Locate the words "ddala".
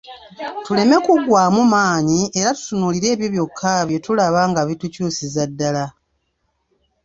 5.49-5.85